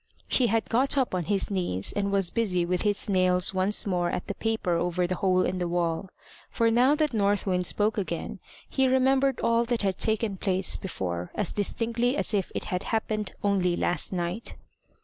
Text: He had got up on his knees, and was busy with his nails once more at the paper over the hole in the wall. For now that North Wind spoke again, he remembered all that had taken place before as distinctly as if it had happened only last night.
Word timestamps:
He 0.29 0.47
had 0.47 0.67
got 0.67 0.97
up 0.97 1.13
on 1.13 1.25
his 1.25 1.51
knees, 1.51 1.93
and 1.93 2.11
was 2.11 2.31
busy 2.31 2.65
with 2.65 2.81
his 2.81 3.07
nails 3.07 3.53
once 3.53 3.85
more 3.85 4.09
at 4.09 4.25
the 4.25 4.33
paper 4.33 4.75
over 4.75 5.05
the 5.05 5.13
hole 5.17 5.45
in 5.45 5.59
the 5.59 5.67
wall. 5.67 6.09
For 6.49 6.71
now 6.71 6.95
that 6.95 7.13
North 7.13 7.45
Wind 7.45 7.67
spoke 7.67 7.99
again, 7.99 8.39
he 8.67 8.87
remembered 8.87 9.39
all 9.41 9.63
that 9.65 9.83
had 9.83 9.99
taken 9.99 10.37
place 10.37 10.75
before 10.75 11.29
as 11.35 11.51
distinctly 11.53 12.17
as 12.17 12.33
if 12.33 12.51
it 12.55 12.63
had 12.65 12.81
happened 12.85 13.33
only 13.43 13.75
last 13.75 14.11
night. 14.11 14.55